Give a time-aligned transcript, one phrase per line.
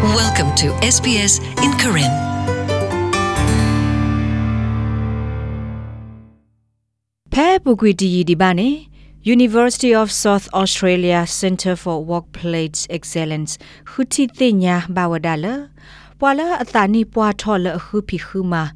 [0.00, 2.08] Welcome to SBS in Karen.
[7.30, 8.88] Phe Bugwiti di bane
[9.24, 15.68] University of South Australia Centre for Workplace Excellence khuti tinya bawadala
[16.18, 18.72] pwala atani pwa thol khu phi khu ma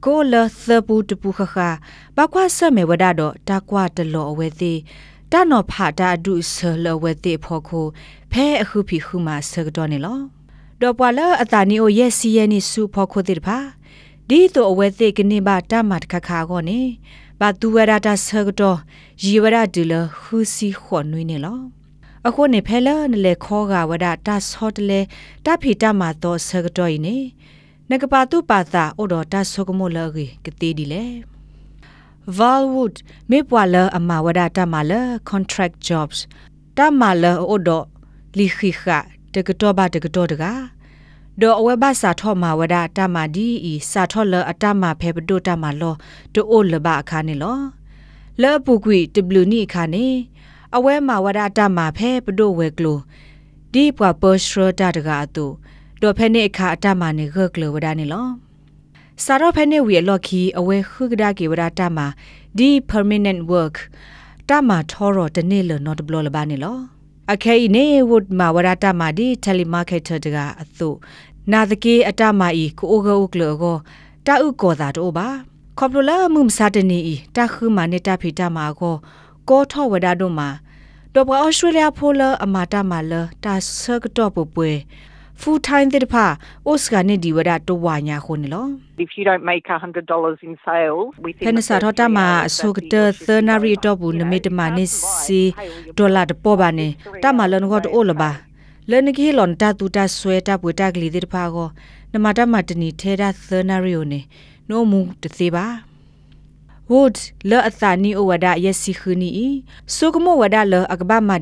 [0.00, 1.70] ko la thapu tpu kha kha
[2.14, 4.84] ba kwa sa me wada do ta kwa de lo awe ti
[5.30, 7.92] ta no pha ta du se lo we ti pho khu
[8.30, 10.37] phe khu phi khu ma se do ne lo တော့
[10.98, 13.58] ပွာလအတာနီအိုရဲ့စီယနီစုဖို့ခိုတိတပါ
[14.28, 16.80] ဒီတော့အဝဲသိကနေပါတမတ်ခခါကောနေ
[17.40, 18.78] ဘာတူဝရတာဆကတော့
[19.24, 21.60] ရီဝရဒူလခူစီခွန်နွေးနေလော
[22.26, 25.00] အခုနေဖဲလနလေခောကဝဒတာဆော့တလေ
[25.44, 27.16] တဖီတမတော့ဆကတော့ဤနေ
[27.90, 31.04] နကပါတုပါတာအိုတော်တာဆုကမိုလရီကတိဒီလေ
[32.36, 32.96] Valwood
[33.30, 34.92] မေပွာလအမဝဒတာမလ
[35.30, 36.18] contract jobs
[36.76, 37.86] တမလအိုတော်
[38.36, 38.82] လီခိခ
[39.34, 40.62] တကတော့ဘာတကတော့တကား
[41.40, 45.94] ဒေါ်အဝဲဘစာထော့မာဝဒတာမာဒီဤစာထော့လအတမဖဲပဒိုတာမာလော
[46.34, 47.58] တိုအိုလဘအခါနေလော
[48.42, 50.06] လဲပုကွီတဘလူနီအခါနေ
[50.76, 52.98] အဝဲမာဝဒတာမာဖဲပဒိုဝဲကလို
[53.72, 55.44] ဒီပွာပေါ်ရှရတာတကားတူ
[56.00, 58.26] ဒေါ်ဖဲနေအခါအတမနေဂကလိုဝဒနေလော
[59.24, 62.06] စာရောဖဲနေဝီလော်ခီအဝဲခုကဒါကေဝဒတာမာ
[62.58, 63.76] ဒီ permanent work
[64.48, 66.97] တာမာထောရတနေလနော်တဘလလဘာနေလော
[67.32, 70.88] အခဲနေဝတ်မာဝရတာမာဒီတယ်လီမာကက်တာတကအသု
[71.52, 73.76] နာတကေအတမာဤကိုအိုဂိုကလောကို
[74.26, 75.28] တာဥကောတာတော့ပါ
[75.78, 78.94] ခေါပလိုလာမှုမစားတနေဤတာခူမာနေတာဖီတာမာကို
[79.48, 80.48] ကောထောဝဒါတို့မှာ
[81.14, 83.12] တော့ဘဩစတြေးလျဖိုလအမာတာမာလ
[83.44, 84.70] တာဆကတော့ပပွဲ
[85.40, 86.26] full time တဲ့ဖာ
[86.68, 88.66] ဩစကနေဒီဝဒါတော့ဝညာခုန်လော
[89.04, 92.94] If you don't make $100 in sales within ဖဲနစာထောတာမှာအစုကတ
[93.26, 94.84] သနာရီတော့ဘူးနမေတမနေ
[95.22, 95.42] စီ
[95.98, 96.88] ဒေါ်လာတပေါ်ပါနေ
[97.22, 98.30] တာမလန်ကောတိုလပါ
[98.90, 101.68] လန်ကေလွန်တာတူတာဆွဲတာပွေတာကလေးတဲ့ဖာကို
[102.12, 104.20] နမတာမတနီထဲတာသနာရီယိုနေ
[104.68, 105.66] နိုမူတသေးပါ
[106.90, 107.16] wood
[107.50, 109.30] လောအသာနီဩဝဒယစီခူနီ
[109.94, 111.36] ဆုကမောဝဒလောအကဘာမာ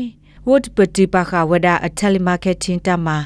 [0.48, 3.18] wood ပတိပါခဝဒအတယ်လီမာကက်တင်တာမာ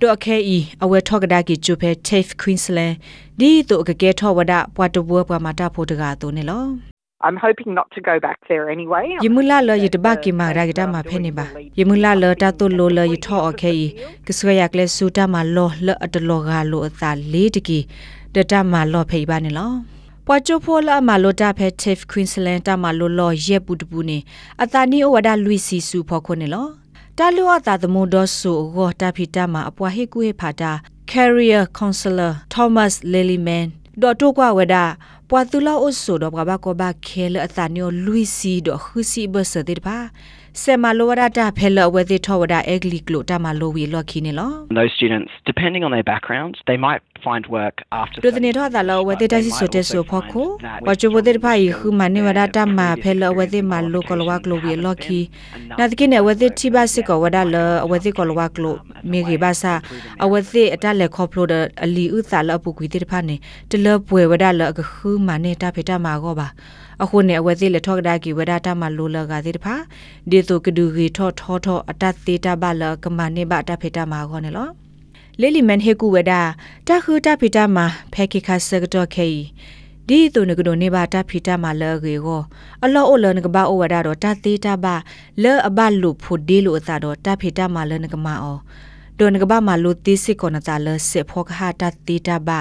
[0.00, 2.94] တော့အခဲဤအဝဲထောက်ကဒါကီကျူဖဲ TAFE Queensland
[3.40, 6.64] ဒီတော့ကကဲထောဝဒပွားတဘွားပွားမာတာဖို့တကားတော့နေလော
[7.26, 9.06] I'm hoping not to go back there anyway.
[9.24, 11.46] ယမူလာလယတဘကိမာရာဂတာမှာဖဲနေပါ
[11.78, 13.86] ယမူလာလတာတုလိုလယထောအခဲဤ
[14.26, 16.40] ကစရ yakle စူတာမှာလောလအတလော
[20.24, 24.18] ကလိုအသာလေးတကီတတမှာလောဖေးပါနေလောပွာချိုဖိုလာမာလိုတာဖဲ TAFE Queensland တာမာလိုလောရက်ပူတပူနေ
[24.62, 26.66] အတာနီအိုဝဒါလူီစီဆူဖော်ခွနေလော
[27.18, 30.72] တာလူအတာသမုဒဆူဂောတာဖီတာမှာအပွားဟေကူဟေဖာတာ
[31.12, 33.66] Career Counselor Thomas Lelyman
[34.00, 34.84] ဒေါ်တိုကွာဝဒါ
[35.28, 39.98] ပွာတူလာအိုဆိုတော့ဘာကောဘာခဲလအတာနီယိုလူီစီတော့ခူစီဘဆတဲ့ပါ
[40.62, 50.48] ဆေမလိုဝဒတာဖဲလဝဲတဲ့ထောဝဒအဂလီကလိုတာမလိုဝီလော်ခီနေလော Those students, depending on their background, they might find work after ဒိုတနေထောတာလောဝဲတဲ့တဆီဆိုတဲ့ဆိုဖို့ကို
[50.88, 55.20] ဝချဘတဲ့ဖိုင်ခူမနေဝဒတာမဖဲလဝဲတဲ့မလိုကလဝကလိုဝီလော်ခီ
[55.78, 57.56] နာတကိနေဝဲတဲ့တိဘစစ်ကောဝဒလ
[57.90, 58.76] ဝဲတဲ့ကလဝကလို
[59.10, 59.74] မေဂီဘာစာ
[60.24, 61.54] အဝဲတဲ့အတလက်ခေါပလိုဒ
[61.84, 63.36] အလီဥသာလအပူကွီတဲ့ဖာနေ
[63.70, 66.48] တလပွေဝဒလကခူမနေတာဖေတာမာကောပါ
[67.04, 69.74] အခုနေအဝဲသေးလက်ထောက်ဒါကီဝဒတာမလိုလကသေးတဖာ
[70.30, 74.68] ဒီတုကဒူဂီထောထောထောအတသေးတာဘလကမနေဘတာဖေတာမာခေါနေလော
[75.40, 76.32] လေလီမန်ဟေကူဝဒ
[76.88, 79.28] တာခူတာဖေတာမာဖဲခိခါစကတော့ခေ
[80.08, 82.42] ဒီတုန်ကဒိုနေဘာတာဖီတာမာလရေကို
[82.84, 84.94] အလောအိုလနကဘာအိုဝဒါတော့တာသေးတာဘာ
[85.42, 88.58] လဲအဘလူဖို့ဒီလိုအသာတော့တာဖီတာမာလနကမာအော
[89.18, 92.58] ဒိုနကဘာမာလူတိစစ်ကောနတာလစေဖောခဟာတာသေးတာဘာ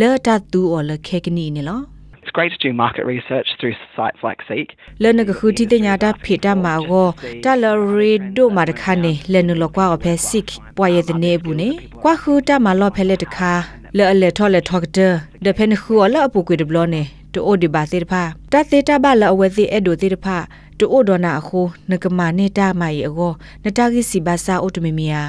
[0.00, 1.93] လဲတာတူအော်လခေကနီနေလော
[2.24, 4.68] It's great to do market research through sites like Seek.
[5.02, 7.06] လနကခုတီတညာတာဖေတာမာကို
[7.44, 7.64] တလ
[7.94, 10.44] ရီဒိုမာတခါနေလနလကွာအဖဲစစ်
[10.76, 11.70] ပွားရတဲ့နေဘူးနေ
[12.02, 13.52] ကွာခုတာမာလောဖဲလက်တခါ
[13.96, 15.12] လဲအလေထော်လေထောက်တဲ့
[15.44, 17.02] ဒဖန်ခူအလအပူကွေဒဘလနေ
[17.32, 20.36] တိုအိုဒီဘာစေတဖာတသေးတာဘလအဝဲစီအဲ့ဒိုသေးတဖာ
[20.78, 21.60] တိုအိုဒေါနာအခု
[21.90, 23.32] နကမနေတာမိုင်အော
[23.64, 25.22] နတာဂီစီဘာစာအိုတမီမီယာ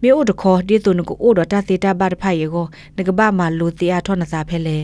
[0.00, 2.64] မေအိုတခေါ်ဒီတုန်ကိုအိုဒတာသေးတာဘတ်ဖိုင်ယော
[2.96, 4.78] နကဘာမလူတီအထောနစာဖဲလေ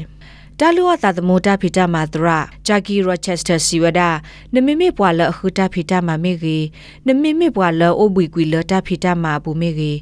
[0.62, 4.08] တာလူဝသာသမုတာဖီတာမာဒရာဂျာကီရိုချက်စတာစီဝဒါ
[4.54, 6.58] နမီမီပွာလအခုတာဖီတာမာမေဂီ
[7.06, 9.92] နမီမီပွာလအိုဘွီကွီလတာဖီတာမာဘူမေဂီ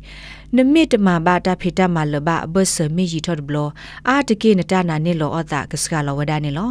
[0.57, 3.57] နမီတမဘာတာဖီတာမာလဘဘဆမီဂျီထော့ဘလ
[4.09, 6.71] အာတကေနတာနာနေလောအတာကစကလောဝဒါနေလော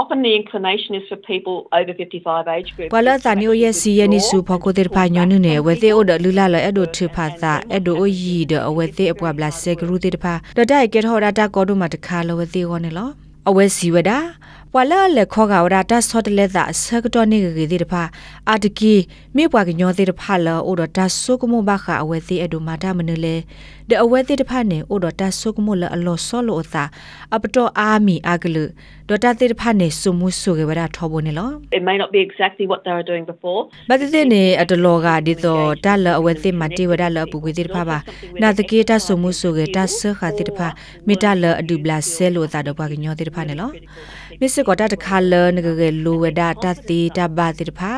[0.00, 2.88] Often the inclination is for people over 55 age group.
[2.94, 13.10] ပလာတာနီယိုရဲ့စီယနီစုဖကိုတဲ့ဖာညွန်းနုနေဝဲသေးအိုဒလူလာလအဲ့ဒိုထဖာသာအဲ့ဒိုအိုယီဒအဝဲသေးအပွားဘလာဆေဂရူတဲ့ဖာဒတိုက်ကဲထော်ဒါတာကောဒိုမတခါလဝဲသေးကောနေလော
[13.48, 14.18] အဝဲစီဝဒါ
[14.76, 18.02] ပွာလာလေခေါကဝရတာဆော့တလက်တာဆကတော့နေဂေဒီတဖာ
[18.50, 18.94] အာတကီ
[19.36, 23.36] မေပွားကညောသေးတဖာလောအိုဒတာဆုကမဘခအဝဲသေးအဒူမာတာမနလေ
[23.88, 26.84] တဲ့အဝဲသေးတဖာနေအိုဒတာဆုကမလအလောဆောလောသာ
[27.34, 28.64] အပတော်အာမီအကလူ
[29.08, 33.60] ဒေါ်တာသေးတဖာနေစုမှုဆုကေဝရထောဘနေလော It may not be exactly what they were doing before.
[33.90, 37.98] ဘာတိနေအတလောကဒီတော့တလအဝဲသိမတေဝဒလပုကွေတိတဖာပါ
[38.42, 40.68] နာတကေတဆုမှုဆုကေတဆခတိတဖာ
[41.06, 43.70] မိတလအဒူဘလာဆဲလိုတာတော့ဘာကညောတိတဖာနေလော
[44.40, 47.92] မစ်ကောတတခါလနဂကေလိုဝဒတတိတဘာတိတဖာ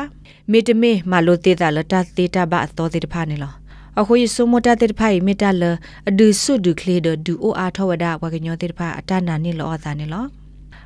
[0.51, 3.53] မိတမေမလိုတေတာလတတိတဘာအတော်တိတဖာနေလော
[3.99, 5.63] အခုယဆုမတတဲ့ဖိုင်မီတလ
[6.09, 10.25] အဒူဆုဒူကလေဒဒူအိုအားထဝဒဝကညောတဲ့ဖာအတနာနေလောအသာနေလော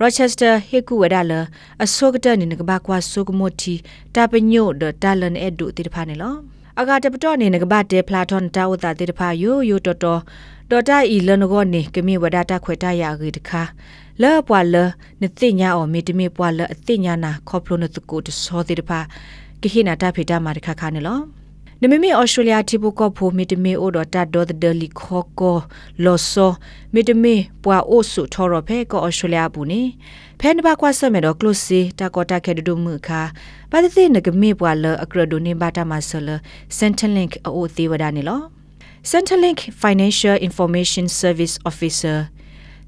[0.00, 1.32] ရောချက်စတာဟေကူဝဒါလ
[1.84, 3.74] အစောကတနိနကဘာကွာဆုကမိုတီ
[4.14, 6.34] တာပညိုဒတာလန်အဒူတိတဖာနေလော
[6.80, 10.20] အဂါတပတော့နေနကဘာတေဖလာထွန်တာဝတာတိတဖာယိုယိုတော်တော်
[10.70, 13.62] ဒေါ်တာဤလနကောနေကမေဝဒါတာခွေတာယာဂီတခါ
[14.22, 14.76] လဲပွာလ
[15.20, 19.00] နတိညာအောမီတမေပွာလအတိညာနာခေါပလိုနတကူတစောတိတဖာ
[19.60, 21.18] ကိခိနာတာဖေတာမာတခါခါနေလော
[21.86, 25.56] နမမီဩစတြေးလျတိပုကဖိုမီတမီအိုဒတာဒေါ်ဒလီခေါကို
[26.04, 26.50] လောဆော
[26.94, 27.34] မီတမီ
[27.64, 29.82] ပွာအိုဆုထော်ရဖဲကောဩစတြေးလျဘူးနေ
[30.40, 33.20] ဖဲနဘကွာဆမဲတော့ကလုစီတာကောတာခဲဒဒုမှုခါ
[33.70, 36.28] ပါတသိနကမေပွာလအကရဒိုနေဘာတာမဆလ
[36.76, 38.40] စန်တလင့်အိုသေးဝဒနေလော
[39.10, 42.18] Centrelink Financial Information Service Officer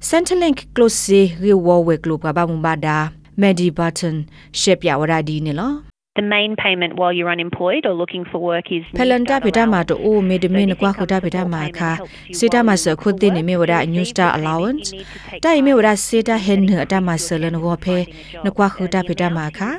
[0.09, 2.97] Centrelink Close Reward Global Bamubada
[3.41, 4.15] Medi Button
[4.59, 5.86] Shep Yawaradi ne lo
[6.17, 9.95] The main payment while you're unemployed or looking for work is Pelanda beta ma to
[10.09, 11.91] o me de me ne kwa khuda beta ma kha
[12.37, 14.93] sita ma sa khud de ne me wada new star allowance
[15.43, 17.97] tai me wada sita hen ne ata ma sa le no go phe
[18.43, 19.69] ne kwa khuda beta ma kha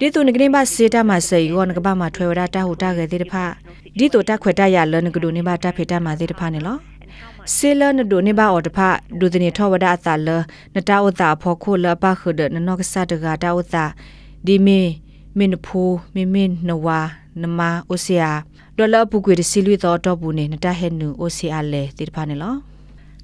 [0.00, 2.66] di tu ne gne ba sita ma sa yo ne ba ma thwe wada ta
[2.66, 3.44] hu ta ge de pha
[3.98, 6.18] di to ta khwe ta ya le ne gdu ne ba ta phe ta ma
[6.18, 6.74] de pha ne lo
[7.54, 8.78] ဆေလနဒိုနေဘာအော်တဖ
[9.20, 10.28] ဒုဒနေထောဝဒအတာလ
[10.74, 13.84] နတာဝတာဖောခိုလပခဒနနောကဆတ်တကတာဝတာ
[14.46, 14.80] ဒီမီ
[15.38, 15.82] မင်ဖူ
[16.14, 17.00] မီမင်နဝါ
[17.42, 18.30] နမအိုဆီယာ
[18.76, 22.54] ဒေါ်လာပုကွေစီလူသောတော့ဘူးနေနတဟဲနူအိုဆီယာလေတိဖာနေလော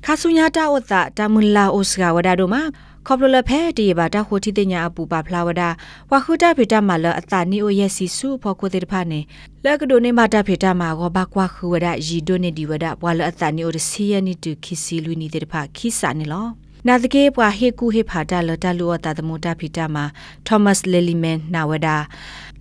[0.05, 2.62] ခါဆုညာတာဝတာတမလာအိုစကဝဒါဒိုမာ
[3.06, 5.62] ခေါပလလဖဲတီဘာတာခိုတီတညာအပူပါဖလာဝဒ
[6.11, 9.20] ဝခုတာဖေတာမလအတာနီအိုယက်စီစုဖောကိုတေတဖာနေ
[9.64, 16.47] လက်ကဒိုနေမတာဖေတာမာဂောဘကွာခူဝဒရီဒိုနေဒီဝဒဘွာလအတာနီအိုစီယနီတူခီစီလူနီတေတဖာခီစာနေလော
[16.88, 20.05] နာတကေပွာဟေကူဟေဖာတာလတလူအတာသမုတာဖီတာမှာ
[20.46, 21.96] သောမတ်လီလီမန်နာဝဒါ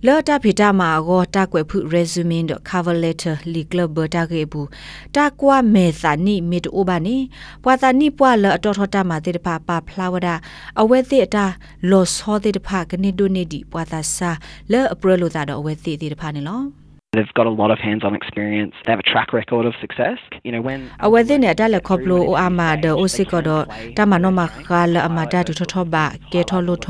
[0.06, 4.68] လော်တာဖီတာမှာအောတာကွယ်ဖု resume တော့ cover letter လီကလဘတာကေဘူး
[5.16, 7.16] တာကွာမေသာနီမီတိုဘာနီ
[7.62, 10.34] ပွာတာနီပွာလအတော်ထတာမှာတေတဖာပါဖလာဝဒါ
[10.80, 11.44] အဝဲတိအတာ
[11.90, 14.30] လော်စောတေတဖာကနေဒိုနေဒီပွာတာစာ
[14.72, 16.81] လော်အပရလိုတာတော့အဝဲတိတေတဖာနေလော
[17.14, 18.72] They've got a lot of hands-on experience.
[18.86, 20.18] They have a track record of success.
[20.46, 23.64] You know, when အဝဲသိနဲ့တက်လက်ခေါပလိုအိုအာမာဒအိုစစ်ကတော့
[23.96, 25.94] တမနောမခါလအမတာတူထထဘ
[26.32, 26.88] ကဲထောလို့ထ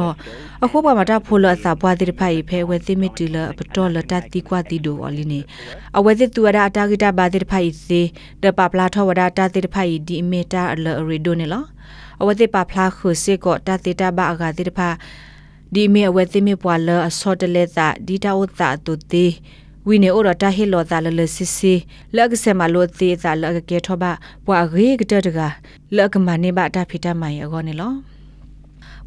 [0.64, 5.40] အခုပမာတာဖိုလအသာပွားတိဖိုင်ဖဲဝဲသိမီတီလပတော်လတတိကွာတီဒိုအလီနေ
[5.98, 8.00] အဝဲသိသူရအတာဂီတာဘာတိဖိုင်စီ
[8.42, 11.64] ဒပပလာထဝဒတာတိဖိုင်ဒီမီတာအလရီဒိုနေလော
[12.20, 14.88] အဝဲသိပပလာခုစစ်ကောတတိတာဘာအဂါတိဖာ
[15.74, 19.26] ဒီမီအဝဲသိမီပွာလအစောတလက်တာဒီတာဥတာတူတီ
[19.88, 21.74] ဝီနေအော်တာဟီလောတာလလစစ်စီ
[22.16, 24.12] လက်ကစမလို့သေးတာလက်ကဲထောပါ
[24.46, 25.38] ပွာရေကတတက
[25.96, 27.92] လက်ကမနေပါတာဖိတမိုင်အကောနေလော